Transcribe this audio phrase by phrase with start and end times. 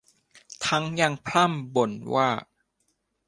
[0.65, 2.29] ทั้งยังพร่ำบ่นว่า